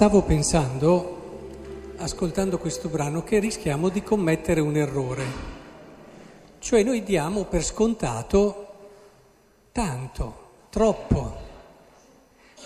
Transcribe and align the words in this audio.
Stavo 0.00 0.22
pensando, 0.22 1.92
ascoltando 1.98 2.56
questo 2.56 2.88
brano, 2.88 3.22
che 3.22 3.38
rischiamo 3.38 3.90
di 3.90 4.02
commettere 4.02 4.60
un 4.60 4.74
errore. 4.74 5.24
Cioè 6.58 6.82
noi 6.82 7.02
diamo 7.02 7.44
per 7.44 7.62
scontato 7.62 8.68
tanto, 9.72 10.52
troppo. 10.70 11.36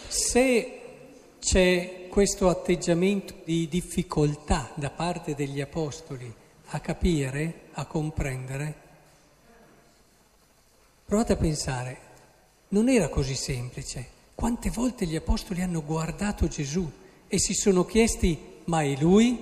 Se 0.07 0.81
c'è 1.41 2.07
questo 2.09 2.49
atteggiamento 2.49 3.35
di 3.43 3.67
difficoltà 3.67 4.71
da 4.77 4.91
parte 4.91 5.35
degli 5.35 5.61
apostoli 5.61 6.33
a 6.67 6.79
capire, 6.79 7.63
a 7.73 7.85
comprendere, 7.85 8.75
provate 11.05 11.33
a 11.33 11.37
pensare, 11.37 11.99
non 12.69 12.89
era 12.89 13.09
così 13.09 13.35
semplice. 13.35 14.07
Quante 14.37 14.71
volte 14.71 15.05
gli 15.05 15.17
apostoli 15.17 15.63
hanno 15.63 15.83
guardato 15.83 16.47
Gesù 16.47 17.03
e 17.35 17.41
si 17.41 17.53
sono 17.53 17.85
chiesti, 17.85 18.39
ma 18.67 18.85
è 18.85 18.95
lui? 19.01 19.37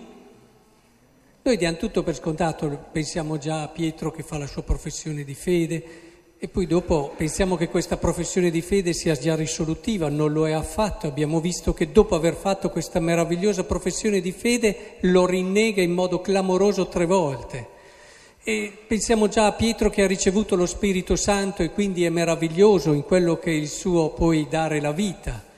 Noi 1.43 1.57
diamo 1.59 1.77
tutto 1.77 2.03
per 2.03 2.15
scontato, 2.15 2.87
pensiamo 2.91 3.37
già 3.37 3.61
a 3.61 3.69
Pietro 3.69 4.11
che 4.11 4.23
fa 4.23 4.39
la 4.39 4.47
sua 4.47 4.63
professione 4.63 5.25
di 5.25 5.35
fede 5.35 5.85
e 6.39 6.49
poi 6.49 6.67
dopo 6.67 7.13
pensiamo 7.15 7.55
che 7.55 7.69
questa 7.69 7.99
professione 7.99 8.51
di 8.51 8.63
fede 8.63 8.95
sia 8.95 9.15
già 9.15 9.35
risolutiva, 9.35 10.09
non 10.09 10.33
lo 10.33 10.49
è 10.49 10.53
affatto. 10.53 11.07
Abbiamo 11.07 11.39
visto 11.39 11.75
che 11.75 11.93
dopo 11.93 12.15
aver 12.15 12.35
fatto 12.35 12.71
questa 12.71 12.99
meravigliosa 12.99 13.65
professione 13.65 14.23
di 14.23 14.33
fede 14.33 14.97
lo 15.01 15.27
rinnega 15.27 15.83
in 15.83 15.93
modo 15.93 16.23
clamoroso 16.23 16.89
tre 16.89 17.05
volte. 17.05 17.69
E 18.43 18.73
pensiamo 18.87 19.29
già 19.29 19.45
a 19.45 19.53
Pietro 19.53 19.91
che 19.91 20.03
ha 20.03 20.06
ricevuto 20.06 20.56
lo 20.56 20.65
Spirito 20.65 21.15
Santo 21.15 21.62
e 21.62 21.73
quindi 21.73 22.06
è 22.06 22.09
meraviglioso 22.09 22.95
in 22.95 23.03
quello 23.03 23.37
che 23.37 23.51
è 23.51 23.55
il 23.55 23.69
suo 23.69 24.15
poi 24.15 24.47
dare 24.49 24.81
la 24.81 24.93
vita. 24.93 25.51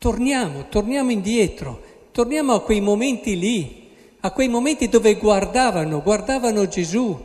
Torniamo, 0.00 0.68
torniamo 0.70 1.10
indietro, 1.10 1.78
torniamo 2.12 2.54
a 2.54 2.62
quei 2.62 2.80
momenti 2.80 3.38
lì, 3.38 3.90
a 4.20 4.30
quei 4.30 4.48
momenti 4.48 4.88
dove 4.88 5.16
guardavano, 5.16 6.00
guardavano 6.00 6.66
Gesù 6.66 7.22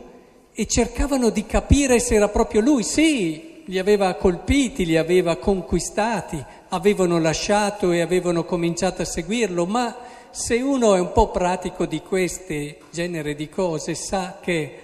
e 0.52 0.66
cercavano 0.66 1.30
di 1.30 1.46
capire 1.46 1.98
se 2.00 2.16
era 2.16 2.28
proprio 2.28 2.60
lui. 2.60 2.82
Sì, 2.82 3.62
li 3.64 3.78
aveva 3.78 4.12
colpiti, 4.16 4.84
li 4.84 4.98
aveva 4.98 5.36
conquistati, 5.36 6.44
avevano 6.68 7.18
lasciato 7.18 7.92
e 7.92 8.02
avevano 8.02 8.44
cominciato 8.44 9.00
a 9.00 9.06
seguirlo, 9.06 9.64
ma 9.64 9.96
se 10.30 10.56
uno 10.56 10.94
è 10.96 11.00
un 11.00 11.12
po' 11.12 11.30
pratico 11.30 11.86
di 11.86 12.02
queste 12.02 12.80
genere 12.90 13.34
di 13.34 13.48
cose, 13.48 13.94
sa 13.94 14.38
che 14.38 14.78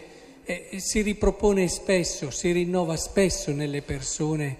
eh, 0.44 0.68
si 0.78 1.02
ripropone 1.02 1.68
spesso, 1.68 2.30
si 2.30 2.52
rinnova 2.52 2.96
spesso 2.96 3.52
nelle 3.52 3.82
persone 3.82 4.56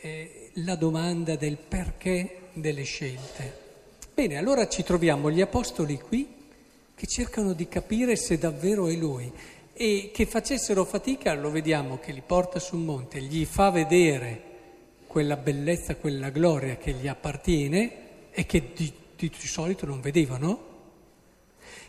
eh, 0.00 0.50
la 0.64 0.74
domanda 0.74 1.34
del 1.34 1.56
perché 1.56 2.37
delle 2.60 2.82
scelte. 2.82 3.66
Bene, 4.14 4.36
allora 4.36 4.68
ci 4.68 4.82
troviamo 4.82 5.30
gli 5.30 5.40
apostoli 5.40 5.98
qui 5.98 6.28
che 6.94 7.06
cercano 7.06 7.52
di 7.52 7.68
capire 7.68 8.16
se 8.16 8.38
davvero 8.38 8.88
è 8.88 8.94
lui 8.94 9.30
e 9.72 10.10
che 10.12 10.26
facessero 10.26 10.84
fatica, 10.84 11.34
lo 11.34 11.50
vediamo 11.50 11.98
che 11.98 12.12
li 12.12 12.22
porta 12.24 12.58
sul 12.58 12.80
monte, 12.80 13.20
gli 13.20 13.44
fa 13.44 13.70
vedere 13.70 14.42
quella 15.06 15.36
bellezza, 15.36 15.96
quella 15.96 16.30
gloria 16.30 16.76
che 16.76 16.92
gli 16.92 17.06
appartiene 17.06 18.06
e 18.32 18.44
che 18.44 18.72
di 18.74 18.92
di, 19.18 19.28
di 19.28 19.46
solito 19.48 19.84
non 19.84 20.00
vedevano. 20.00 20.66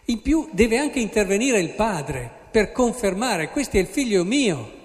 In 0.06 0.22
più 0.22 0.50
deve 0.52 0.80
anche 0.80 1.00
intervenire 1.00 1.60
il 1.60 1.76
padre 1.76 2.30
per 2.50 2.72
confermare 2.72 3.52
questo 3.52 3.78
è 3.78 3.80
il 3.80 3.86
figlio 3.86 4.26
mio. 4.26 4.78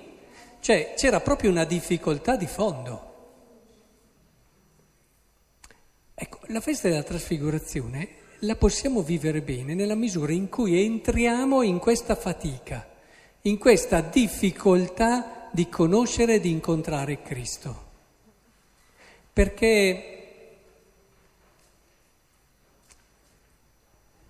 Cioè 0.60 0.92
c'era 0.94 1.20
proprio 1.20 1.50
una 1.50 1.64
difficoltà 1.64 2.36
di 2.36 2.46
fondo. 2.46 3.12
Ecco, 6.24 6.38
la 6.46 6.62
festa 6.62 6.88
della 6.88 7.02
trasfigurazione 7.02 8.08
la 8.40 8.56
possiamo 8.56 9.02
vivere 9.02 9.42
bene 9.42 9.74
nella 9.74 9.94
misura 9.94 10.32
in 10.32 10.48
cui 10.48 10.82
entriamo 10.82 11.60
in 11.60 11.78
questa 11.78 12.14
fatica, 12.14 12.88
in 13.42 13.58
questa 13.58 14.00
difficoltà 14.00 15.50
di 15.52 15.68
conoscere 15.68 16.36
e 16.36 16.40
di 16.40 16.50
incontrare 16.50 17.20
Cristo. 17.20 17.84
Perché 19.34 20.08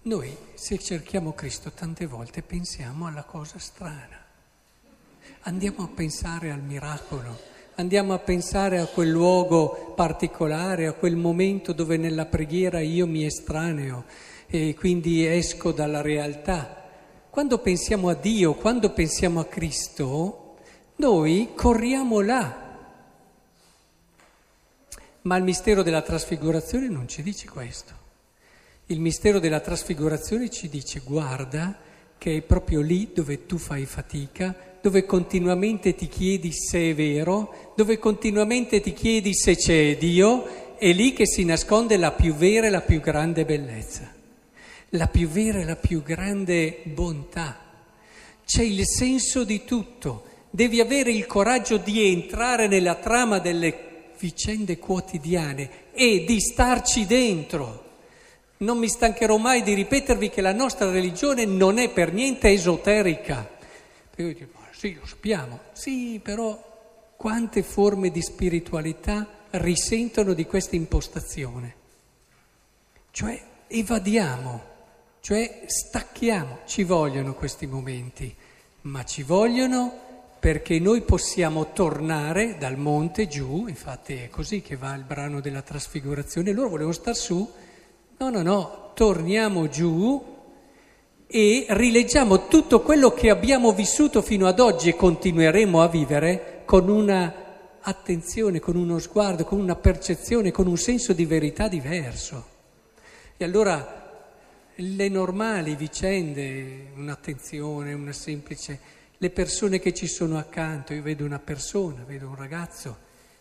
Noi, 0.03 0.37
se 0.54 0.78
cerchiamo 0.81 1.33
Cristo, 1.33 1.71
tante 1.71 2.06
volte 2.06 2.43
pensiamo 2.43 3.06
alla 3.06 3.22
cosa 3.22 3.59
strana. 3.60 4.22
Andiamo 5.43 5.84
a 5.84 5.88
pensare 5.88 6.50
al 6.50 6.60
miracolo, 6.60 7.53
andiamo 7.76 8.12
a 8.12 8.18
pensare 8.18 8.78
a 8.78 8.86
quel 8.86 9.10
luogo 9.10 9.92
particolare, 9.96 10.86
a 10.86 10.92
quel 10.92 11.16
momento 11.16 11.72
dove 11.72 11.96
nella 11.96 12.26
preghiera 12.26 12.80
io 12.80 13.06
mi 13.06 13.24
estraneo 13.24 14.04
e 14.46 14.74
quindi 14.74 15.26
esco 15.26 15.72
dalla 15.72 16.00
realtà. 16.00 16.82
Quando 17.30 17.58
pensiamo 17.58 18.08
a 18.08 18.14
Dio, 18.14 18.54
quando 18.54 18.90
pensiamo 18.90 19.40
a 19.40 19.46
Cristo, 19.46 20.56
noi 20.96 21.50
corriamo 21.54 22.20
là. 22.20 22.62
Ma 25.22 25.36
il 25.36 25.42
mistero 25.42 25.82
della 25.82 26.02
trasfigurazione 26.02 26.88
non 26.88 27.08
ci 27.08 27.22
dice 27.22 27.48
questo. 27.48 28.02
Il 28.86 29.00
mistero 29.00 29.41
della 29.41 29.60
trasfigurazione 29.60 30.50
ci 30.50 30.68
dice 30.68 31.00
guarda 31.00 31.76
che 32.18 32.36
è 32.36 32.42
proprio 32.42 32.82
lì 32.82 33.10
dove 33.12 33.46
tu 33.46 33.56
fai 33.56 33.86
fatica, 33.86 34.54
dove 34.84 35.06
continuamente 35.06 35.95
ti 35.95 36.09
chiedi 36.09 36.53
se 36.53 36.91
è 36.91 36.95
vero, 36.95 37.72
dove 37.75 37.99
continuamente 37.99 38.83
ti 38.83 38.93
chiedi 38.93 39.33
se 39.33 39.56
c'è 39.56 39.97
Dio, 39.97 40.77
è 40.77 40.93
lì 40.93 41.15
che 41.15 41.27
si 41.27 41.43
nasconde 41.43 41.97
la 41.97 42.12
più 42.12 42.34
vera 42.34 42.67
e 42.67 42.71
la 42.71 42.83
più 42.83 43.00
grande 43.00 43.47
bellezza, 43.47 44.12
la 44.91 45.06
più 45.06 45.27
vera 45.27 45.61
e 45.61 45.65
la 45.65 45.77
più 45.77 46.03
grande 46.03 46.81
bontà. 46.83 47.61
C'è 48.45 48.62
il 48.62 48.87
senso 48.87 49.45
di 49.45 49.65
tutto, 49.65 50.25
devi 50.50 50.81
avere 50.81 51.12
il 51.12 51.25
coraggio 51.25 51.78
di 51.78 52.06
entrare 52.12 52.69
nella 52.69 52.97
trama 52.97 53.39
delle 53.39 54.12
vicende 54.19 54.77
quotidiane 54.77 55.71
e 55.95 56.27
di 56.27 56.39
starci 56.39 57.06
dentro. 57.06 57.84
Non 58.59 58.77
mi 58.77 58.89
stancherò 58.89 59.39
mai 59.39 59.62
di 59.62 59.72
ripetervi 59.72 60.28
che 60.28 60.43
la 60.43 60.53
nostra 60.53 60.91
religione 60.91 61.47
non 61.47 61.78
è 61.78 61.89
per 61.89 62.12
niente 62.12 62.51
esoterica. 62.51 63.51
dico, 64.15 64.62
sì, 64.84 64.95
lo 65.00 65.06
sappiamo, 65.06 65.61
sì, 65.72 66.21
però 66.22 67.12
quante 67.17 67.62
forme 67.62 68.11
di 68.11 68.21
spiritualità 68.21 69.27
risentono 69.53 70.34
di 70.34 70.45
questa 70.45 70.77
impostazione? 70.77 71.75
Cioè 73.11 73.43
evadiamo, 73.67 74.62
cioè 75.21 75.65
stacchiamo, 75.69 76.59
ci 76.67 76.84
vogliono 76.84 77.33
questi 77.33 77.67
momenti, 77.67 78.34
ma 78.83 79.05
ci 79.05 79.22
vogliono 79.22 80.03
perché 80.39 80.78
noi 80.78 81.01
possiamo 81.01 81.72
tornare 81.72 82.59
dal 82.59 82.77
monte 82.77 83.27
giù, 83.27 83.66
infatti 83.66 84.16
è 84.16 84.28
così 84.28 84.61
che 84.61 84.77
va 84.77 84.95
il 84.95 85.05
brano 85.05 85.41
della 85.41 85.62
trasfigurazione, 85.62 86.53
loro 86.53 86.69
volevano 86.69 86.93
star 86.93 87.16
su. 87.16 87.51
No, 88.19 88.28
no, 88.28 88.43
no, 88.43 88.91
torniamo 88.93 89.66
giù 89.66 90.34
e 91.26 91.66
rileggiamo 91.68 92.48
tutto 92.48 92.80
quello 92.80 93.10
che 93.10 93.30
abbiamo 93.30 93.72
vissuto 93.72 94.22
fino 94.22 94.46
ad 94.46 94.60
oggi 94.60 94.88
e 94.88 94.96
continueremo 94.96 95.82
a 95.82 95.88
vivere 95.88 96.62
con 96.64 96.88
una 96.88 97.42
attenzione, 97.80 98.60
con 98.60 98.76
uno 98.76 98.98
sguardo, 98.98 99.44
con 99.44 99.60
una 99.60 99.76
percezione, 99.76 100.50
con 100.50 100.66
un 100.66 100.76
senso 100.76 101.12
di 101.12 101.24
verità 101.26 101.68
diverso. 101.68 102.46
E 103.36 103.44
allora 103.44 104.02
le 104.76 105.09
normali 105.09 105.76
vicende, 105.76 106.91
un'attenzione, 106.97 107.92
una 107.92 108.12
semplice, 108.12 108.78
le 109.18 109.30
persone 109.30 109.78
che 109.78 109.92
ci 109.92 110.06
sono 110.06 110.38
accanto, 110.38 110.92
io 110.94 111.03
vedo 111.03 111.24
una 111.24 111.38
persona, 111.38 112.04
vedo 112.06 112.28
un 112.28 112.36
ragazzo, 112.36 112.97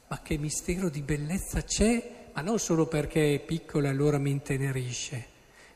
ma 0.07 0.21
che 0.21 0.37
mistero 0.37 0.89
di 0.89 1.01
bellezza 1.01 1.63
c'è 1.63 2.21
ma 2.33 2.41
non 2.41 2.59
solo 2.59 2.87
perché 2.87 3.35
è 3.35 3.39
piccola 3.39 3.87
e 3.87 3.91
allora 3.91 4.17
mi 4.17 4.31
intenerisce, 4.31 5.27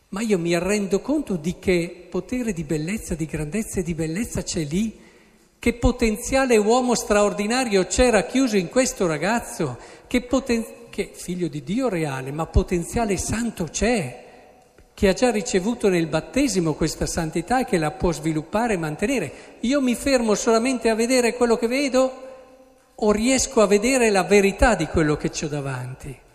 ma 0.10 0.22
io 0.22 0.40
mi 0.40 0.58
rendo 0.58 1.02
conto 1.02 1.36
di 1.36 1.58
che 1.60 2.08
potere 2.10 2.54
di 2.54 2.64
bellezza, 2.64 3.16
di 3.16 3.26
grandezza 3.26 3.80
e 3.80 3.84
di 3.84 3.94
bellezza 3.94 4.42
c'è 4.42 4.64
lì, 4.64 4.98
che 5.60 5.74
potenziale 5.74 6.56
uomo 6.58 6.96
straordinario 6.96 7.86
c'era 7.88 8.24
chiuso 8.24 8.58
in 8.58 8.70
questo 8.70 9.08
ragazzo, 9.08 9.78
che, 10.08 10.22
poten- 10.22 10.66
che 10.90 11.12
figlio 11.14 11.48
di 11.48 11.64
Dio 11.64 11.90
reale, 11.90 12.32
ma 12.32 12.46
potenziale 12.46 13.18
santo 13.18 13.66
c'è, 13.66 14.26
che 14.94 15.08
ha 15.10 15.14
già 15.14 15.30
ricevuto 15.30 15.90
nel 15.90 16.08
battesimo 16.08 16.74
questa 16.74 17.06
santità 17.06 17.60
e 17.60 17.66
che 17.66 17.78
la 17.78 17.92
può 17.92 18.12
sviluppare 18.12 18.74
e 18.74 18.78
mantenere. 18.78 19.32
Io 19.62 19.82
mi 19.82 19.94
fermo 19.94 20.34
solamente 20.36 20.90
a 20.90 20.96
vedere 20.96 21.36
quello 21.36 21.58
che 21.58 21.68
vedo 21.68 22.24
o 22.96 23.12
riesco 23.12 23.62
a 23.62 23.68
vedere 23.68 24.10
la 24.10 24.24
verità 24.24 24.74
di 24.74 24.88
quello 24.88 25.16
che 25.16 25.32
ho 25.44 25.48
davanti? 25.48 26.26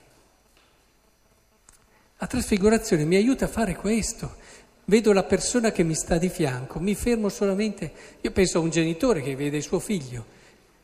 La 2.22 2.28
trasfigurazione 2.28 3.04
mi 3.04 3.16
aiuta 3.16 3.46
a 3.46 3.48
fare 3.48 3.74
questo. 3.74 4.36
Vedo 4.84 5.12
la 5.12 5.24
persona 5.24 5.72
che 5.72 5.82
mi 5.82 5.96
sta 5.96 6.18
di 6.18 6.28
fianco, 6.28 6.78
mi 6.78 6.94
fermo 6.94 7.28
solamente. 7.28 7.90
Io 8.20 8.30
penso 8.30 8.58
a 8.58 8.60
un 8.60 8.70
genitore 8.70 9.22
che 9.22 9.34
vede 9.34 9.60
suo 9.60 9.80
figlio. 9.80 10.24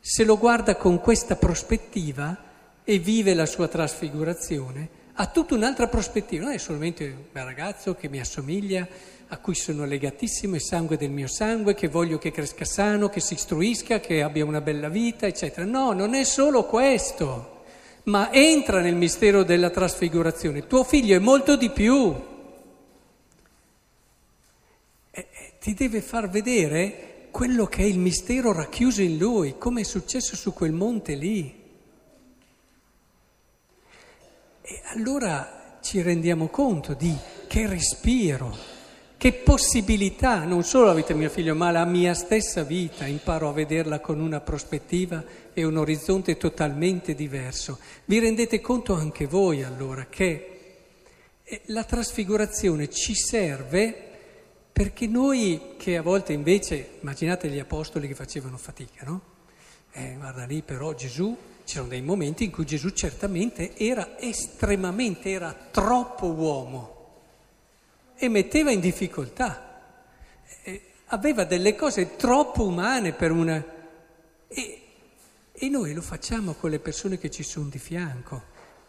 Se 0.00 0.24
lo 0.24 0.36
guarda 0.36 0.74
con 0.74 0.98
questa 0.98 1.36
prospettiva 1.36 2.36
e 2.82 2.98
vive 2.98 3.34
la 3.34 3.46
sua 3.46 3.68
trasfigurazione, 3.68 4.88
ha 5.12 5.26
tutta 5.28 5.54
un'altra 5.54 5.86
prospettiva, 5.86 6.46
non 6.46 6.54
è 6.54 6.58
solamente 6.58 7.04
un 7.04 7.44
ragazzo 7.44 7.94
che 7.94 8.08
mi 8.08 8.18
assomiglia, 8.18 8.88
a 9.28 9.38
cui 9.38 9.54
sono 9.54 9.84
legatissimo, 9.84 10.56
è 10.56 10.58
sangue 10.58 10.96
del 10.96 11.10
mio 11.10 11.28
sangue, 11.28 11.74
che 11.74 11.86
voglio 11.86 12.18
che 12.18 12.32
cresca 12.32 12.64
sano, 12.64 13.08
che 13.08 13.20
si 13.20 13.34
istruisca, 13.34 14.00
che 14.00 14.22
abbia 14.22 14.44
una 14.44 14.60
bella 14.60 14.88
vita, 14.88 15.28
eccetera. 15.28 15.64
No, 15.64 15.92
non 15.92 16.14
è 16.14 16.24
solo 16.24 16.64
questo, 16.64 17.57
ma 18.08 18.32
entra 18.32 18.80
nel 18.80 18.94
mistero 18.94 19.44
della 19.44 19.70
trasfigurazione. 19.70 20.66
Tuo 20.66 20.82
figlio 20.82 21.14
è 21.14 21.18
molto 21.18 21.56
di 21.56 21.70
più. 21.70 22.14
E, 25.10 25.26
ti 25.60 25.74
deve 25.74 26.00
far 26.00 26.28
vedere 26.28 27.28
quello 27.30 27.66
che 27.66 27.82
è 27.82 27.86
il 27.86 27.98
mistero 27.98 28.52
racchiuso 28.52 29.02
in 29.02 29.18
lui, 29.18 29.56
come 29.58 29.82
è 29.82 29.84
successo 29.84 30.36
su 30.36 30.52
quel 30.52 30.72
monte 30.72 31.14
lì. 31.14 31.66
E 34.62 34.80
allora 34.86 35.78
ci 35.82 36.00
rendiamo 36.02 36.48
conto 36.48 36.94
di 36.94 37.14
che 37.46 37.66
respiro, 37.66 38.56
che 39.18 39.32
possibilità, 39.32 40.44
non 40.44 40.62
solo 40.62 40.94
di 40.94 41.14
mio 41.14 41.28
figlio, 41.28 41.56
ma 41.56 41.72
la 41.72 41.84
mia 41.84 42.14
stessa 42.14 42.62
vita, 42.62 43.04
imparo 43.04 43.48
a 43.48 43.52
vederla 43.52 43.98
con 43.98 44.20
una 44.20 44.40
prospettiva 44.40 45.22
e 45.52 45.64
un 45.64 45.76
orizzonte 45.76 46.36
totalmente 46.36 47.16
diverso. 47.16 47.80
Vi 48.04 48.20
rendete 48.20 48.60
conto 48.60 48.94
anche 48.94 49.26
voi 49.26 49.64
allora 49.64 50.06
che 50.06 50.60
eh, 51.42 51.60
la 51.66 51.82
trasfigurazione 51.82 52.88
ci 52.88 53.16
serve 53.16 54.06
perché 54.72 55.08
noi 55.08 55.74
che 55.76 55.96
a 55.96 56.02
volte 56.02 56.32
invece, 56.32 56.98
immaginate 57.00 57.48
gli 57.48 57.58
apostoli 57.58 58.06
che 58.06 58.14
facevano 58.14 58.56
fatica, 58.56 59.04
no? 59.04 59.20
Eh, 59.90 60.14
guarda 60.16 60.44
lì 60.44 60.62
però 60.62 60.94
Gesù 60.94 61.36
C'erano 61.68 61.90
dei 61.90 62.00
momenti 62.00 62.44
in 62.44 62.50
cui 62.50 62.64
Gesù 62.64 62.88
certamente 62.92 63.76
era 63.76 64.18
estremamente, 64.18 65.28
era 65.28 65.54
troppo 65.70 66.28
uomo 66.28 66.97
e 68.18 68.28
metteva 68.28 68.70
in 68.72 68.80
difficoltà. 68.80 69.80
E 70.62 70.82
aveva 71.06 71.44
delle 71.44 71.74
cose 71.74 72.16
troppo 72.16 72.64
umane 72.64 73.12
per 73.12 73.30
una... 73.30 73.64
E, 74.48 74.82
e 75.52 75.68
noi 75.68 75.92
lo 75.92 76.02
facciamo 76.02 76.54
con 76.54 76.70
le 76.70 76.78
persone 76.78 77.18
che 77.18 77.30
ci 77.30 77.42
sono 77.42 77.68
di 77.68 77.78
fianco, 77.78 78.42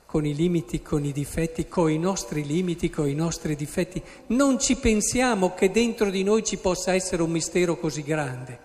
con 0.06 0.26
i 0.26 0.36
limiti, 0.36 0.82
con 0.82 1.04
i 1.06 1.12
difetti, 1.12 1.68
con 1.68 1.90
i 1.92 1.98
nostri 1.98 2.46
limiti, 2.46 2.90
con 2.90 3.08
i 3.08 3.16
nostri 3.16 3.56
difetti. 3.56 4.02
Non 4.28 4.60
ci 4.60 4.76
pensiamo 4.76 5.54
che 5.54 5.72
dentro 5.72 6.10
di 6.10 6.24
noi 6.24 6.44
ci 6.44 6.58
possa 6.58 6.94
essere 6.94 7.22
un 7.22 7.32
mistero 7.32 7.78
così 7.78 8.04
grande, 8.04 8.60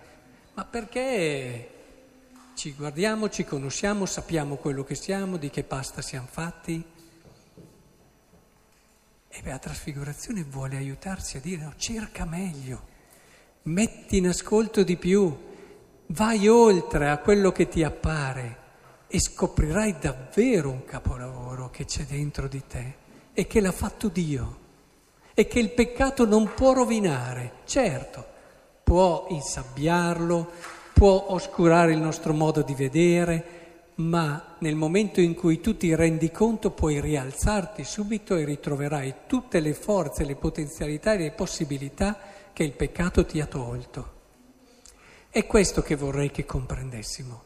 ma 0.55 0.65
perché 0.65 1.69
ci 2.55 2.73
guardiamo, 2.73 3.29
ci 3.31 3.45
conosciamo, 3.45 4.07
sappiamo 4.07 4.57
quello 4.57 4.85
che 4.85 4.95
siamo, 4.95 5.37
di 5.37 5.51
che 5.51 5.63
pasta 5.65 6.03
siamo 6.03 6.29
fatti. 6.31 6.94
La 9.47 9.59
trasfigurazione 9.59 10.43
vuole 10.43 10.79
aiutarsi 10.79 11.37
a 11.37 11.41
dire 11.41 11.63
no, 11.63 11.75
cerca 11.77 12.25
meglio, 12.25 12.83
metti 13.65 14.17
in 14.17 14.29
ascolto 14.29 14.83
di 14.83 14.97
più, 14.97 15.37
vai 16.07 16.49
oltre 16.49 17.11
a 17.11 17.19
quello 17.19 17.53
che 17.53 17.69
ti 17.69 17.83
appare 17.83 18.59
e 19.07 19.21
scoprirai 19.21 19.97
davvero 20.01 20.71
un 20.71 20.85
capolavoro 20.85 21.71
che 21.71 21.85
c'è 21.85 22.05
dentro 22.05 22.49
di 22.49 22.63
te 22.67 22.95
e 23.35 23.47
che 23.47 23.61
l'ha 23.61 23.71
fatto 23.71 24.09
Dio 24.09 24.59
e 25.35 25.47
che 25.47 25.61
il 25.61 25.71
peccato 25.71 26.25
non 26.25 26.53
può 26.55 26.73
rovinare. 26.73 27.53
Certo, 27.65 28.25
può 28.83 29.27
insabbiarlo, 29.29 30.51
può 30.95 31.27
oscurare 31.29 31.93
il 31.93 32.01
nostro 32.01 32.33
modo 32.33 32.63
di 32.63 32.75
vedere, 32.75 33.64
ma 33.97 34.57
nel 34.59 34.75
momento 34.75 35.21
in 35.21 35.35
cui 35.35 35.61
tu 35.61 35.77
ti 35.77 35.95
rendi 35.95 36.31
conto 36.31 36.71
puoi 36.71 37.01
rialzarti 37.01 37.85
subito 37.85 38.37
e 38.37 38.45
ritroverai 38.45 39.15
tutte 39.27 39.61
le 39.61 39.75
forze, 39.75 40.25
le 40.25 40.35
potenzialità 40.35 41.13
e 41.13 41.19
le 41.19 41.31
possibilità 41.31 42.19
che 42.53 42.65
il 42.65 42.73
peccato 42.73 43.25
ti 43.25 43.41
ha 43.41 43.47
tolto. 43.47 44.13
È 45.31 45.47
questo 45.47 45.83
che 45.83 45.97
vorrei 45.97 46.31
che 46.31 46.45
comprendessimo. 46.45 47.45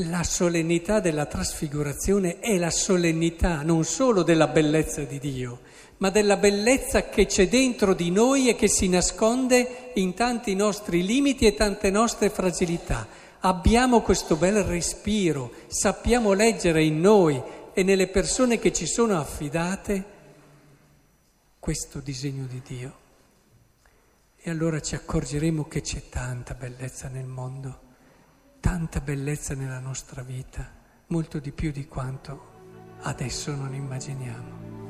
La 0.00 0.24
solennità 0.24 1.00
della 1.00 1.24
trasfigurazione 1.24 2.38
è 2.40 2.58
la 2.58 2.70
solennità 2.70 3.62
non 3.62 3.84
solo 3.84 4.22
della 4.22 4.48
bellezza 4.48 5.02
di 5.02 5.18
Dio, 5.18 5.60
ma 5.98 6.10
della 6.10 6.36
bellezza 6.36 7.08
che 7.08 7.24
c'è 7.24 7.48
dentro 7.48 7.94
di 7.94 8.10
noi 8.10 8.50
e 8.50 8.56
che 8.56 8.68
si 8.68 8.88
nasconde 8.88 9.92
in 9.94 10.12
tanti 10.12 10.54
nostri 10.54 11.02
limiti 11.02 11.46
e 11.46 11.54
tante 11.54 11.90
nostre 11.90 12.28
fragilità. 12.28 13.06
Abbiamo 13.40 14.00
questo 14.00 14.36
bel 14.36 14.62
respiro, 14.62 15.52
sappiamo 15.66 16.32
leggere 16.32 16.82
in 16.82 17.00
noi 17.00 17.40
e 17.72 17.82
nelle 17.82 18.08
persone 18.08 18.58
che 18.58 18.72
ci 18.72 18.86
sono 18.86 19.18
affidate 19.18 20.04
questo 21.58 22.00
disegno 22.00 22.46
di 22.46 22.62
Dio. 22.64 23.04
E 24.36 24.50
allora 24.50 24.80
ci 24.80 24.94
accorgeremo 24.94 25.66
che 25.66 25.80
c'è 25.80 26.08
tanta 26.08 26.54
bellezza 26.54 27.08
nel 27.08 27.26
mondo, 27.26 27.80
tanta 28.60 29.00
bellezza 29.00 29.54
nella 29.54 29.80
nostra 29.80 30.22
vita, 30.22 30.72
molto 31.08 31.38
di 31.38 31.52
più 31.52 31.72
di 31.72 31.86
quanto 31.86 32.54
adesso 33.02 33.54
non 33.54 33.74
immaginiamo. 33.74 34.85